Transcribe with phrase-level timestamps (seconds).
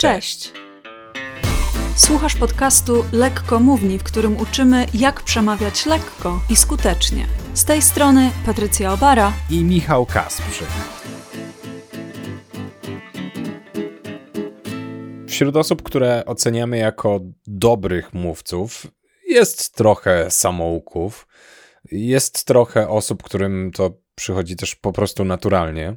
[0.00, 0.52] Cześć!
[1.96, 7.26] Słuchasz podcastu Lekko Mówni, w którym uczymy, jak przemawiać lekko i skutecznie.
[7.54, 10.68] Z tej strony Patrycja Obara i Michał Kasprzyk.
[15.28, 18.86] Wśród osób, które oceniamy jako dobrych mówców,
[19.28, 21.26] jest trochę samouków,
[21.92, 25.96] jest trochę osób, którym to przychodzi też po prostu naturalnie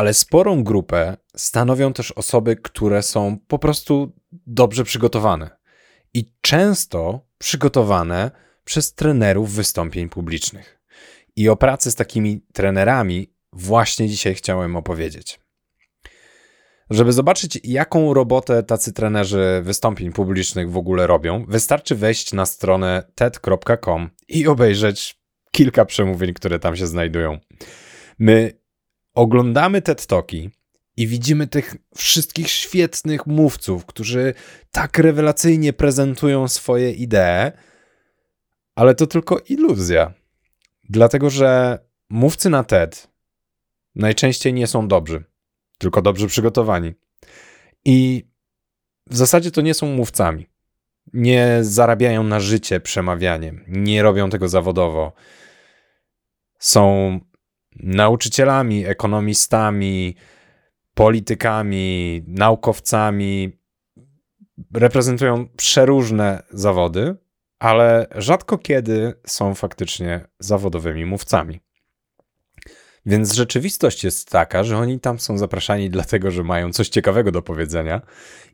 [0.00, 4.12] ale sporą grupę stanowią też osoby, które są po prostu
[4.46, 5.50] dobrze przygotowane
[6.14, 8.30] i często przygotowane
[8.64, 10.80] przez trenerów wystąpień publicznych.
[11.36, 15.40] I o pracy z takimi trenerami właśnie dzisiaj chciałem opowiedzieć.
[16.90, 23.02] Żeby zobaczyć, jaką robotę tacy trenerzy wystąpień publicznych w ogóle robią, wystarczy wejść na stronę
[23.14, 25.20] ted.com i obejrzeć
[25.50, 27.38] kilka przemówień, które tam się znajdują.
[28.18, 28.59] My
[29.14, 30.50] oglądamy TED Talki
[30.96, 34.34] i widzimy tych wszystkich świetnych mówców, którzy
[34.70, 37.52] tak rewelacyjnie prezentują swoje idee,
[38.74, 40.12] ale to tylko iluzja.
[40.88, 41.78] Dlatego, że
[42.10, 43.08] mówcy na TED
[43.94, 45.24] najczęściej nie są dobrzy,
[45.78, 46.94] tylko dobrze przygotowani.
[47.84, 48.24] I
[49.06, 50.46] w zasadzie to nie są mówcami.
[51.12, 55.12] Nie zarabiają na życie przemawianiem, nie robią tego zawodowo.
[56.58, 57.20] Są
[57.76, 60.16] nauczycielami, ekonomistami,
[60.94, 63.60] politykami, naukowcami.
[64.74, 67.16] Reprezentują przeróżne zawody,
[67.58, 71.60] ale rzadko kiedy są faktycznie zawodowymi mówcami.
[73.06, 77.42] Więc rzeczywistość jest taka, że oni tam są zapraszani dlatego, że mają coś ciekawego do
[77.42, 78.00] powiedzenia,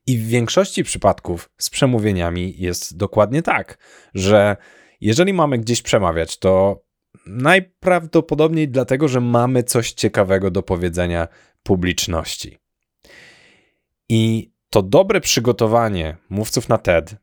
[0.06, 3.78] i w większości przypadków z przemówieniami jest dokładnie tak,
[4.14, 4.56] że
[5.00, 6.82] jeżeli mamy gdzieś przemawiać, to
[7.26, 11.28] Najprawdopodobniej dlatego, że mamy coś ciekawego do powiedzenia
[11.62, 12.58] publiczności.
[14.08, 17.16] I to dobre przygotowanie mówców na TED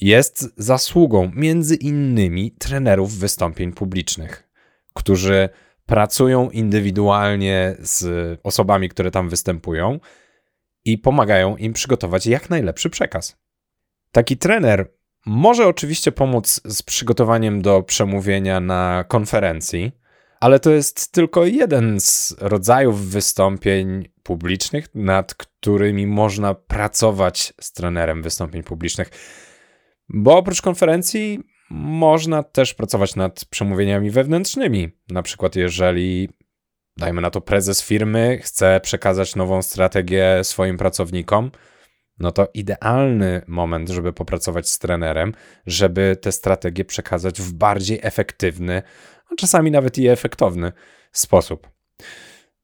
[0.00, 4.48] jest zasługą między innymi trenerów wystąpień publicznych,
[4.94, 5.48] którzy
[5.86, 10.00] pracują indywidualnie z osobami, które tam występują
[10.84, 13.38] i pomagają im przygotować jak najlepszy przekaz.
[14.12, 14.92] Taki trener
[15.26, 19.92] może oczywiście pomóc z przygotowaniem do przemówienia na konferencji,
[20.40, 28.22] ale to jest tylko jeden z rodzajów wystąpień publicznych, nad którymi można pracować z trenerem
[28.22, 29.10] wystąpień publicznych.
[30.08, 34.88] Bo oprócz konferencji można też pracować nad przemówieniami wewnętrznymi.
[35.08, 36.28] Na przykład, jeżeli,
[36.96, 41.50] dajmy na to, prezes firmy chce przekazać nową strategię swoim pracownikom,
[42.20, 45.34] no to idealny moment, żeby popracować z trenerem,
[45.66, 48.82] żeby tę strategię przekazać w bardziej efektywny,
[49.32, 50.72] a czasami nawet i efektowny
[51.12, 51.68] sposób.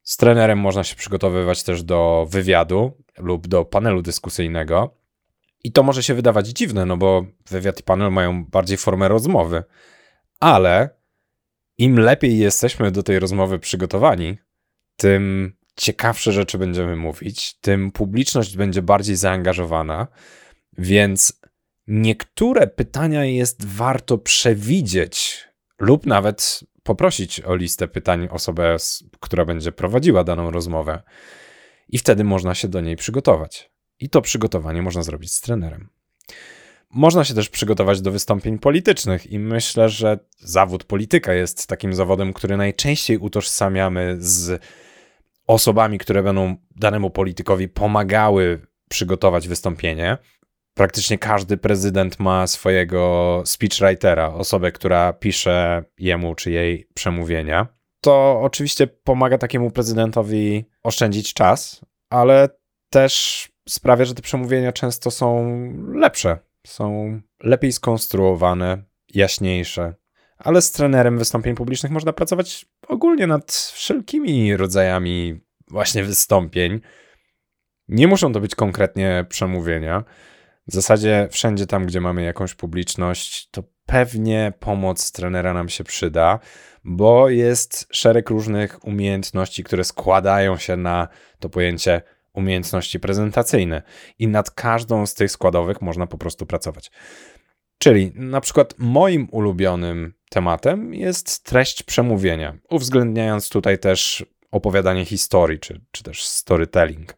[0.03, 4.95] Z trenerem można się przygotowywać też do wywiadu lub do panelu dyskusyjnego.
[5.65, 9.65] I to może się wydawać dziwne, no bo wywiad i panel mają bardziej formę rozmowy,
[10.41, 10.91] ale
[11.79, 14.39] im lepiej jesteśmy do tej rozmowy przygotowani,
[14.97, 20.07] tym ciekawsze rzeczy będziemy mówić, tym publiczność będzie bardziej zaangażowana,
[20.79, 21.41] więc
[21.87, 25.45] niektóre pytania jest warto przewidzieć
[25.79, 28.77] lub nawet poprosić o listę pytań osobę,
[29.21, 31.03] która będzie prowadziła daną rozmowę,
[31.89, 33.71] i wtedy można się do niej przygotować.
[34.01, 35.89] I to przygotowanie można zrobić z trenerem.
[36.91, 42.33] Można się też przygotować do wystąpień politycznych, i myślę, że zawód polityka jest takim zawodem,
[42.33, 44.63] który najczęściej utożsamiamy z
[45.47, 50.19] osobami, które będą danemu politykowi pomagały przygotować wystąpienie.
[50.75, 57.67] Praktycznie każdy prezydent ma swojego speechwritera, osobę, która pisze jemu czy jej przemówienia.
[58.01, 62.49] To oczywiście pomaga takiemu prezydentowi oszczędzić czas, ale
[62.91, 65.59] też sprawia, że te przemówienia często są
[65.95, 68.83] lepsze, są lepiej skonstruowane,
[69.15, 69.95] jaśniejsze
[70.39, 75.41] ale z trenerem wystąpień publicznych można pracować ogólnie nad wszelkimi rodzajami
[75.71, 76.81] właśnie wystąpień.
[77.89, 80.05] Nie muszą to być konkretnie przemówienia.
[80.69, 86.39] W zasadzie wszędzie tam, gdzie mamy jakąś publiczność, to pewnie pomoc trenera nam się przyda,
[86.85, 91.09] bo jest szereg różnych umiejętności, które składają się na
[91.41, 92.03] to pojęcie
[92.33, 93.83] umiejętności prezentacyjne
[94.19, 96.91] i nad każdą z tych składowych można po prostu pracować.
[97.79, 105.81] Czyli na przykład moim ulubionym tematem jest treść przemówienia, uwzględniając tutaj też opowiadanie historii, czy,
[105.91, 107.17] czy też storytelling.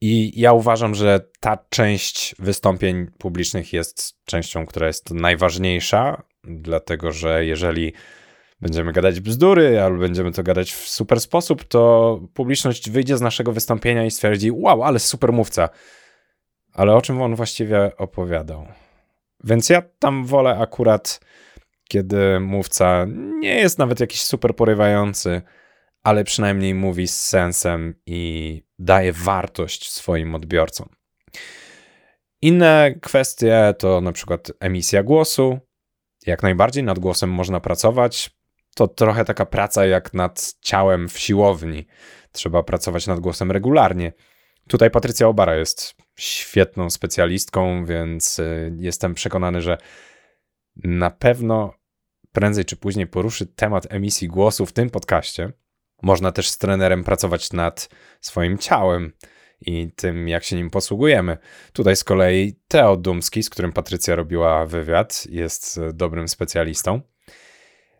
[0.00, 7.46] I ja uważam, że ta część wystąpień publicznych jest częścią, która jest najważniejsza, dlatego że
[7.46, 7.92] jeżeli
[8.60, 13.52] będziemy gadać bzdury, albo będziemy to gadać w super sposób, to publiczność wyjdzie z naszego
[13.52, 15.68] wystąpienia i stwierdzi: Wow, ale super mówca.
[16.72, 18.66] Ale o czym on właściwie opowiadał?
[19.44, 21.20] Więc ja tam wolę akurat,
[21.88, 23.06] kiedy mówca
[23.40, 25.42] nie jest nawet jakiś super porywający,
[26.02, 30.88] ale przynajmniej mówi z sensem i daje wartość swoim odbiorcom.
[32.42, 35.58] Inne kwestie to na przykład emisja głosu.
[36.26, 38.30] Jak najbardziej nad głosem można pracować.
[38.74, 41.86] To trochę taka praca jak nad ciałem w siłowni.
[42.32, 44.12] Trzeba pracować nad głosem regularnie.
[44.70, 49.78] Tutaj Patrycja Obara jest świetną specjalistką, więc y, jestem przekonany, że
[50.76, 51.74] na pewno
[52.32, 55.52] prędzej czy później poruszy temat emisji głosu w tym podcaście.
[56.02, 57.88] Można też z trenerem pracować nad
[58.20, 59.12] swoim ciałem
[59.60, 61.38] i tym, jak się nim posługujemy.
[61.72, 67.00] Tutaj z kolei Teo Dumski, z którym Patrycja robiła wywiad, jest dobrym specjalistą.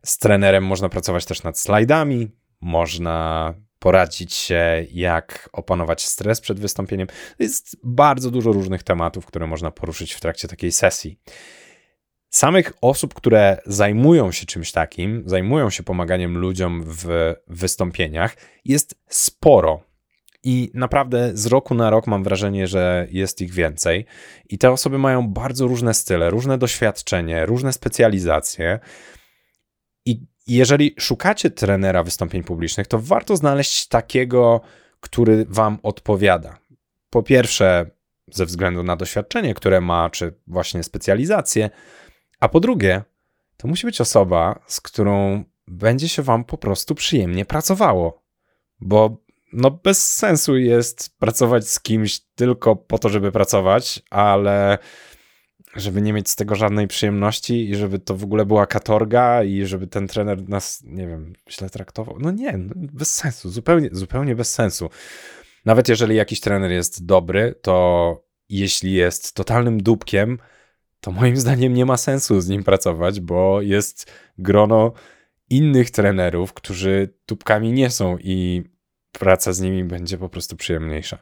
[0.04, 2.30] Z trenerem można pracować też nad slajdami,
[2.60, 7.08] można poradzić się, jak opanować stres przed wystąpieniem.
[7.38, 11.18] Jest bardzo dużo różnych tematów, które można poruszyć w trakcie takiej sesji.
[12.30, 19.80] Samych osób, które zajmują się czymś takim, zajmują się pomaganiem ludziom w wystąpieniach, jest sporo.
[20.42, 24.06] I naprawdę z roku na rok mam wrażenie, że jest ich więcej.
[24.48, 28.78] I te osoby mają bardzo różne style, różne doświadczenie, różne specjalizacje.
[30.50, 34.60] Jeżeli szukacie trenera wystąpień publicznych, to warto znaleźć takiego,
[35.00, 36.58] który wam odpowiada.
[37.10, 37.90] Po pierwsze,
[38.32, 41.70] ze względu na doświadczenie, które ma, czy właśnie specjalizację,
[42.40, 43.02] a po drugie,
[43.56, 48.22] to musi być osoba, z którą będzie się wam po prostu przyjemnie pracowało.
[48.80, 49.16] Bo
[49.52, 54.78] no bez sensu jest pracować z kimś tylko po to, żeby pracować, ale
[55.76, 59.64] żeby nie mieć z tego żadnej przyjemności i żeby to w ogóle była katorga i
[59.64, 62.16] żeby ten trener nas, nie wiem, źle traktował.
[62.20, 64.90] No nie, no bez sensu, zupełnie, zupełnie bez sensu.
[65.64, 70.38] Nawet jeżeli jakiś trener jest dobry, to jeśli jest totalnym dupkiem,
[71.00, 74.92] to moim zdaniem nie ma sensu z nim pracować, bo jest grono
[75.50, 78.62] innych trenerów, którzy tubkami nie są i
[79.12, 81.18] praca z nimi będzie po prostu przyjemniejsza.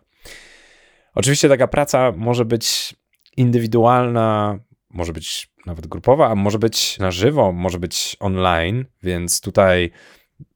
[1.14, 2.94] Oczywiście taka praca może być
[3.38, 4.58] indywidualna,
[4.90, 9.90] może być nawet grupowa, a może być na żywo, może być online, więc tutaj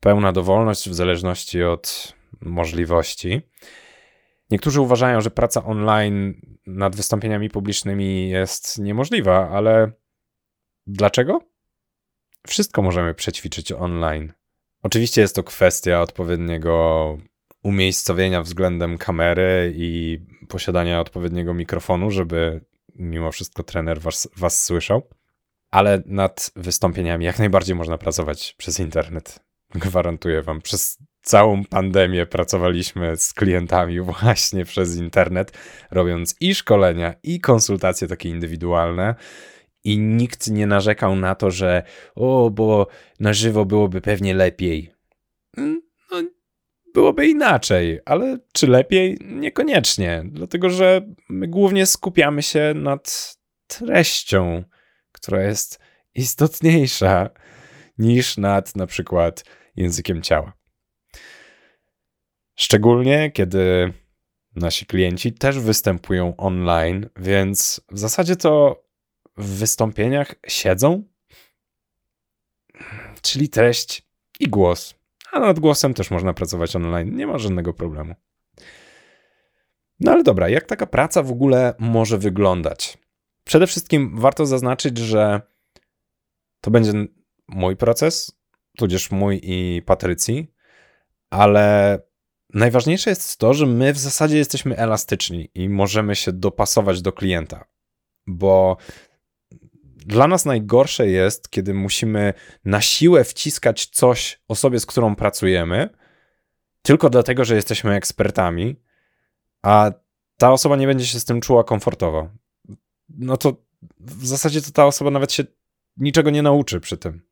[0.00, 3.40] pełna dowolność w zależności od możliwości.
[4.50, 6.34] Niektórzy uważają, że praca online
[6.66, 9.92] nad wystąpieniami publicznymi jest niemożliwa, ale
[10.86, 11.40] dlaczego?
[12.46, 14.32] Wszystko możemy przećwiczyć online.
[14.82, 17.18] Oczywiście jest to kwestia odpowiedniego
[17.62, 22.60] umiejscowienia względem kamery i posiadania odpowiedniego mikrofonu, żeby
[22.94, 25.02] mimo wszystko trener was, was słyszał.
[25.70, 29.40] Ale nad wystąpieniami jak najbardziej można pracować przez internet.
[29.74, 30.60] Gwarantuję wam.
[30.60, 35.58] Przez całą pandemię pracowaliśmy z klientami właśnie przez internet,
[35.90, 39.14] robiąc i szkolenia, i konsultacje takie indywidualne.
[39.84, 41.82] I nikt nie narzekał na to, że
[42.14, 42.86] o, bo
[43.20, 44.92] na żywo byłoby pewnie lepiej.
[46.94, 49.18] Byłoby inaczej, ale czy lepiej?
[49.20, 53.36] Niekoniecznie, dlatego że my głównie skupiamy się nad
[53.66, 54.64] treścią,
[55.12, 55.78] która jest
[56.14, 57.30] istotniejsza
[57.98, 59.44] niż nad na przykład
[59.76, 60.52] językiem ciała.
[62.54, 63.92] Szczególnie kiedy
[64.56, 68.84] nasi klienci też występują online, więc w zasadzie to
[69.36, 71.04] w wystąpieniach siedzą,
[73.22, 74.02] czyli treść
[74.40, 75.01] i głos.
[75.32, 78.14] A nad głosem też można pracować online, nie ma żadnego problemu.
[80.00, 82.98] No ale dobra, jak taka praca w ogóle może wyglądać?
[83.44, 85.40] Przede wszystkim warto zaznaczyć, że
[86.60, 86.92] to będzie
[87.48, 88.38] mój proces,
[88.76, 90.54] tudzież mój i Patrycji,
[91.30, 91.98] ale
[92.54, 97.64] najważniejsze jest to, że my w zasadzie jesteśmy elastyczni i możemy się dopasować do klienta,
[98.26, 98.76] bo
[100.06, 105.88] dla nas najgorsze jest, kiedy musimy na siłę wciskać coś osobie, z którą pracujemy,
[106.82, 108.76] tylko dlatego, że jesteśmy ekspertami,
[109.62, 109.90] a
[110.36, 112.28] ta osoba nie będzie się z tym czuła komfortowo.
[113.08, 113.56] No to
[114.00, 115.44] w zasadzie to ta osoba nawet się
[115.96, 117.22] niczego nie nauczy przy tym.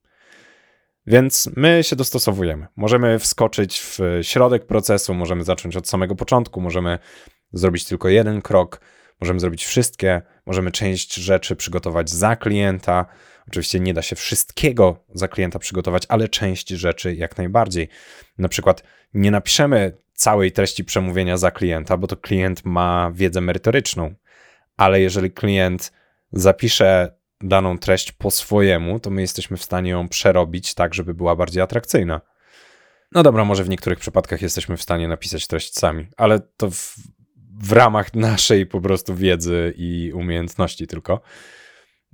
[1.06, 2.66] Więc my się dostosowujemy.
[2.76, 6.98] Możemy wskoczyć w środek procesu, możemy zacząć od samego początku, możemy
[7.52, 8.80] zrobić tylko jeden krok,
[9.20, 13.06] możemy zrobić wszystkie, możemy część rzeczy przygotować za klienta.
[13.48, 17.88] Oczywiście nie da się wszystkiego za klienta przygotować, ale część rzeczy jak najbardziej.
[18.38, 18.82] Na przykład
[19.14, 24.14] nie napiszemy całej treści przemówienia za klienta, bo to klient ma wiedzę merytoryczną,
[24.76, 25.92] ale jeżeli klient
[26.32, 31.36] zapisze daną treść po swojemu, to my jesteśmy w stanie ją przerobić tak, żeby była
[31.36, 32.20] bardziej atrakcyjna.
[33.12, 36.94] No dobra, może w niektórych przypadkach jesteśmy w stanie napisać treść sami, ale to w
[37.62, 41.20] w ramach naszej po prostu wiedzy i umiejętności tylko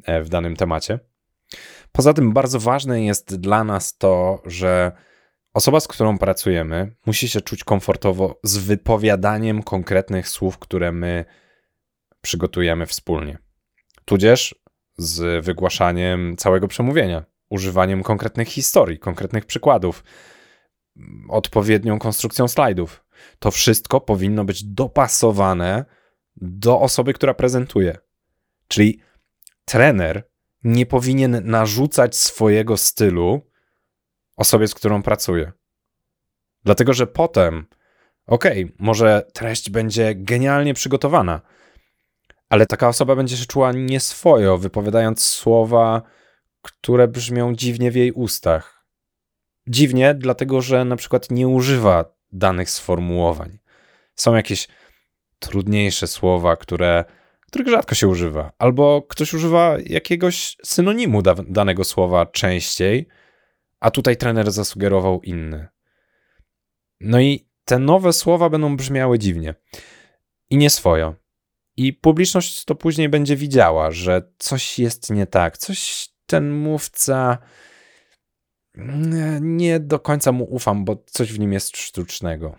[0.05, 0.99] e, w danym temacie.
[1.93, 4.93] Poza tym bardzo ważne jest dla nas to, że
[5.55, 11.25] osoba, z którą pracujemy, musi się czuć komfortowo z wypowiadaniem konkretnych słów, które my
[12.21, 13.39] przygotujemy wspólnie.
[14.05, 14.55] Tudzież
[14.99, 20.05] z wygłaszaniem całego przemówienia, używaniem konkretnych historii, konkretnych przykładów,
[21.29, 23.06] odpowiednią konstrukcją slajdów.
[23.39, 25.85] To wszystko powinno być dopasowane
[26.37, 27.99] do osoby, która prezentuje.
[28.69, 29.01] Czyli
[29.65, 30.29] trener
[30.65, 33.51] nie powinien narzucać swojego stylu
[34.37, 35.53] osobie, z którą pracuje.
[36.65, 37.67] Dlatego, że potem,
[38.27, 41.41] okej, okay, może treść będzie genialnie przygotowana,
[42.49, 46.03] ale taka osoba będzie się czuła nieswojo, wypowiadając słowa,
[46.63, 48.87] które brzmią dziwnie w jej ustach.
[49.67, 53.59] Dziwnie, dlatego że na przykład nie używa danych sformułowań.
[54.15, 54.69] Są jakieś
[55.39, 57.05] trudniejsze słowa, które,
[57.47, 63.09] których rzadko się używa, albo ktoś używa jakiegoś synonimu da danego słowa częściej,
[63.81, 65.69] a tutaj trener zasugerował inny.
[67.01, 69.55] No i te nowe słowa będą brzmiały dziwnie
[70.51, 71.15] i nieswojo.
[71.77, 77.39] I publiczność to później będzie widziała, że coś jest nie tak, coś ten mówca
[79.41, 82.59] nie do końca mu ufam, bo coś w nim jest sztucznego.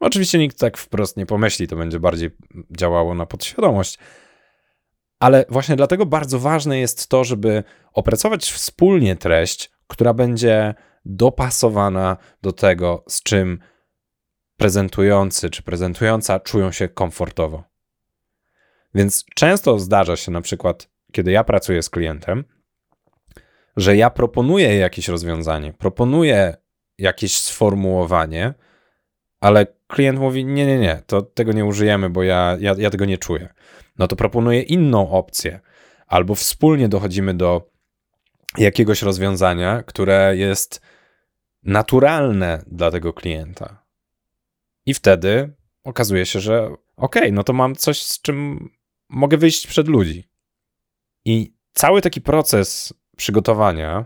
[0.00, 2.30] Oczywiście nikt tak wprost nie pomyśli, to będzie bardziej
[2.70, 3.98] działało na podświadomość.
[5.18, 12.52] Ale właśnie dlatego bardzo ważne jest to, żeby opracować wspólnie treść, która będzie dopasowana do
[12.52, 13.58] tego, z czym
[14.56, 17.64] prezentujący czy prezentująca czują się komfortowo.
[18.94, 22.44] Więc często zdarza się na przykład, kiedy ja pracuję z klientem,
[23.76, 26.56] że ja proponuję jakieś rozwiązanie, proponuję
[26.98, 28.54] jakieś sformułowanie,
[29.40, 33.04] ale klient mówi: Nie, nie, nie, to tego nie użyjemy, bo ja, ja, ja tego
[33.04, 33.48] nie czuję.
[33.98, 35.60] No to proponuję inną opcję,
[36.06, 37.70] albo wspólnie dochodzimy do
[38.58, 40.80] jakiegoś rozwiązania, które jest
[41.62, 43.84] naturalne dla tego klienta.
[44.86, 48.68] I wtedy okazuje się, że okej, okay, no to mam coś, z czym
[49.08, 50.30] mogę wyjść przed ludzi.
[51.24, 54.04] I cały taki proces przygotowania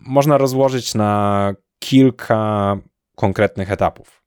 [0.00, 2.76] można rozłożyć na kilka
[3.16, 4.24] konkretnych etapów.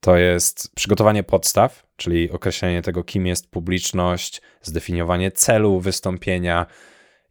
[0.00, 6.66] To jest przygotowanie podstaw, czyli określenie tego, kim jest publiczność, zdefiniowanie celu wystąpienia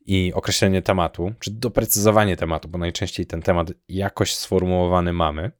[0.05, 5.51] i określenie tematu, czy doprecyzowanie tematu, bo najczęściej ten temat jakoś sformułowany mamy.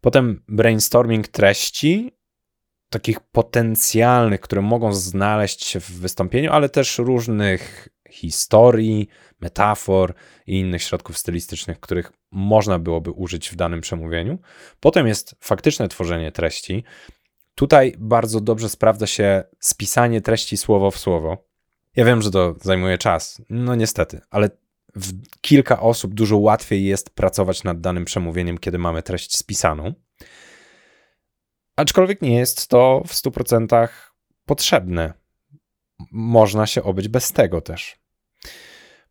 [0.00, 2.18] Potem brainstorming treści
[2.90, 9.08] takich potencjalnych, które mogą znaleźć się w wystąpieniu, ale też różnych historii,
[9.40, 10.14] metafor
[10.46, 14.38] i innych środków stylistycznych, których można byłoby użyć w danym przemówieniu.
[14.80, 16.84] Potem jest faktyczne tworzenie treści.
[17.54, 21.46] Tutaj bardzo dobrze sprawdza się spisanie treści słowo w słowo.
[21.96, 24.50] Ja wiem, że to zajmuje czas, no niestety, ale
[25.40, 29.92] kilka osób dużo łatwiej jest pracować nad danym przemówieniem, kiedy mamy treść spisaną.
[31.76, 33.88] Aczkolwiek nie jest to w 100%
[34.46, 35.12] potrzebne.
[36.12, 37.96] Można się obyć bez tego też.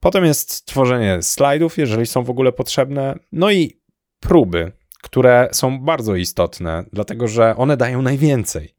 [0.05, 3.81] Potem jest tworzenie slajdów, jeżeli są w ogóle potrzebne, no i
[4.19, 4.71] próby,
[5.01, 8.75] które są bardzo istotne, dlatego że one dają najwięcej.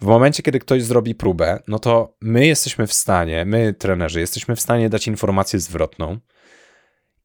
[0.00, 4.56] W momencie, kiedy ktoś zrobi próbę, no to my jesteśmy w stanie, my trenerzy, jesteśmy
[4.56, 6.18] w stanie dać informację zwrotną.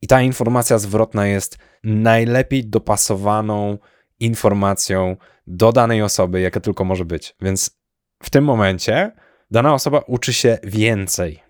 [0.02, 3.78] I ta informacja zwrotna jest najlepiej dopasowaną
[4.20, 5.16] informacją
[5.48, 7.36] do danej osoby, jaka tylko może być.
[7.42, 7.80] Więc
[8.24, 9.12] w tym momencie
[9.52, 11.44] dana osoba uczy się więcej.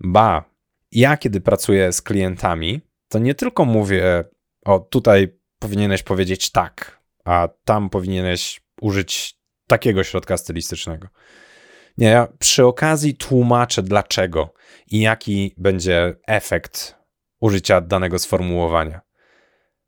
[0.00, 0.53] Ba,
[0.94, 4.24] ja kiedy pracuję z klientami, to nie tylko mówię,
[4.64, 11.08] o tutaj powinieneś powiedzieć tak, a tam powinieneś użyć takiego środka stylistycznego.
[11.98, 14.54] Nie, ja przy okazji tłumaczę dlaczego
[14.90, 16.96] i jaki będzie efekt
[17.40, 19.00] użycia danego sformułowania.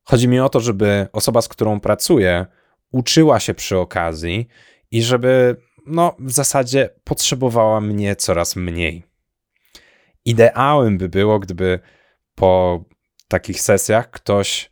[0.02, 2.46] Chodzi mi o to, żeby osoba, z którą pracuję,
[2.92, 4.48] uczyła się przy okazji
[4.90, 9.15] i żeby, no, w zasadzie potrzebowała mnie coraz mniej.
[10.26, 11.80] Ideałem by było, gdyby
[12.34, 12.84] po
[13.28, 14.70] takich sesjach ktoś,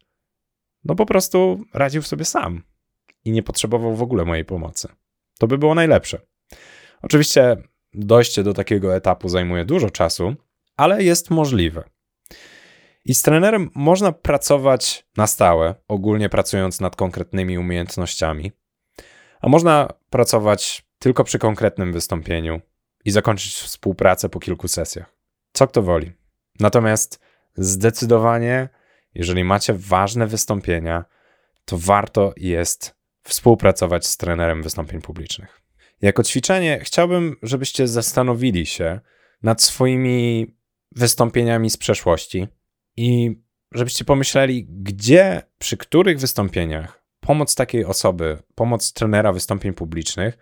[0.84, 2.62] no, po prostu radził sobie sam
[3.24, 4.88] i nie potrzebował w ogóle mojej pomocy.
[5.38, 6.20] To by było najlepsze.
[7.02, 7.56] Oczywiście
[7.92, 10.34] dojście do takiego etapu zajmuje dużo czasu,
[10.76, 11.84] ale jest możliwe.
[13.04, 18.52] I z trenerem można pracować na stałe, ogólnie pracując nad konkretnymi umiejętnościami,
[19.40, 22.60] a można pracować tylko przy konkretnym wystąpieniu
[23.04, 25.13] i zakończyć współpracę po kilku sesjach.
[25.54, 26.12] Co kto woli.
[26.60, 27.20] Natomiast
[27.56, 28.68] zdecydowanie,
[29.14, 31.04] jeżeli macie ważne wystąpienia,
[31.64, 35.60] to warto jest współpracować z trenerem wystąpień publicznych.
[36.02, 39.00] Jako ćwiczenie chciałbym, żebyście zastanowili się
[39.42, 40.46] nad swoimi
[40.92, 42.48] wystąpieniami z przeszłości
[42.96, 43.40] i
[43.72, 50.38] żebyście pomyśleli, gdzie, przy których wystąpieniach pomoc takiej osoby, pomoc trenera wystąpień publicznych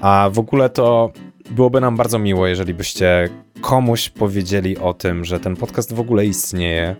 [0.00, 1.12] A w ogóle to
[1.50, 3.28] byłoby nam bardzo miło, jeżeli byście
[3.60, 6.96] komuś powiedzieli o tym, że ten podcast w ogóle istnieje,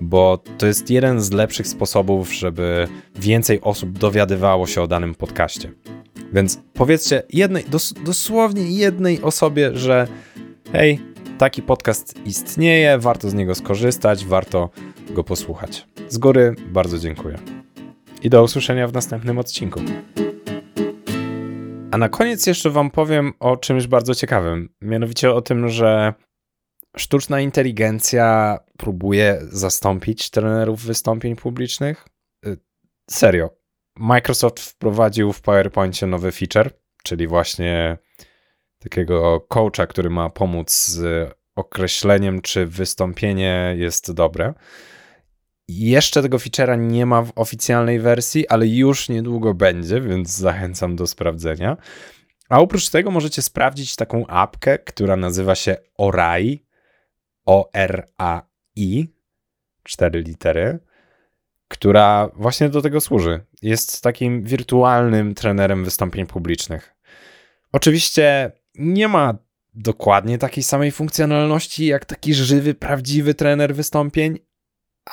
[0.00, 5.72] bo to jest jeden z lepszych sposobów, żeby więcej osób dowiadywało się o danym podcaście.
[6.32, 10.08] Więc powiedzcie jednej, dos dosłownie jednej osobie, że
[10.72, 11.00] hej,
[11.38, 14.70] taki podcast istnieje, warto z niego skorzystać, warto
[15.10, 15.86] go posłuchać.
[16.08, 17.38] Z góry bardzo dziękuję.
[18.22, 19.80] I do usłyszenia w następnym odcinku.
[21.90, 24.68] A na koniec jeszcze Wam powiem o czymś bardzo ciekawym.
[24.80, 26.14] Mianowicie o tym, że
[26.96, 32.06] sztuczna inteligencja próbuje zastąpić trenerów wystąpień publicznych.
[32.46, 32.56] Y,
[33.10, 33.50] serio.
[33.96, 36.70] Microsoft wprowadził w PowerPoincie nowy feature,
[37.02, 37.98] czyli właśnie
[38.78, 44.54] takiego coacha, który ma pomóc z określeniem, czy wystąpienie jest dobre.
[45.72, 51.06] Jeszcze tego feature'a nie ma w oficjalnej wersji, ale już niedługo będzie, więc zachęcam do
[51.06, 51.76] sprawdzenia.
[52.48, 56.66] A oprócz tego możecie sprawdzić taką apkę, która nazywa się Orai,
[57.46, 59.14] O-R-A-I,
[59.82, 60.78] cztery litery,
[61.68, 63.40] która właśnie do tego służy.
[63.62, 66.94] Jest takim wirtualnym trenerem wystąpień publicznych.
[67.72, 69.38] Oczywiście nie ma
[69.74, 74.38] dokładnie takiej samej funkcjonalności jak taki żywy, prawdziwy trener wystąpień,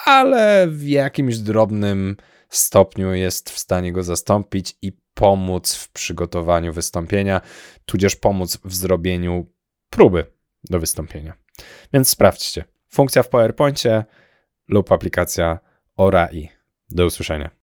[0.05, 2.17] ale w jakimś drobnym
[2.49, 7.41] stopniu jest w stanie go zastąpić i pomóc w przygotowaniu wystąpienia,
[7.85, 9.45] tudzież pomóc w zrobieniu
[9.89, 10.25] próby
[10.63, 11.33] do wystąpienia.
[11.93, 12.63] Więc sprawdźcie.
[12.89, 14.05] Funkcja w PowerPoincie
[14.67, 15.59] lub aplikacja
[15.95, 16.49] ORAI.
[16.89, 17.49] Do usłyszenia.